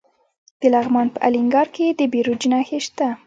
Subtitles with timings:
[0.61, 3.07] د لغمان په الینګار کې د بیروج نښې شته.